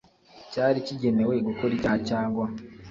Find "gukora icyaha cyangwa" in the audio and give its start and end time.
1.47-2.45